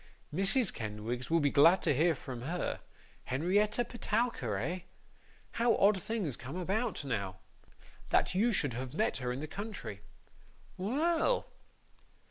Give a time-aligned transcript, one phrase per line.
[0.33, 0.73] Mrs.
[0.73, 2.79] Kenwigs will be glad to hear from her.
[3.25, 4.79] Henrietta Petowker, eh?
[5.51, 7.35] How odd things come about, now!
[8.09, 10.01] That you should have met her in the country!
[10.75, 11.51] Well!